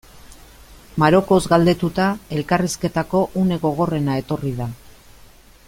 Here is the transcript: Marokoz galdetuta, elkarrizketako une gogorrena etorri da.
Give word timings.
Marokoz 1.03 1.39
galdetuta, 1.51 2.07
elkarrizketako 2.39 3.23
une 3.43 3.61
gogorrena 3.67 4.17
etorri 4.23 4.59
da. 4.63 4.71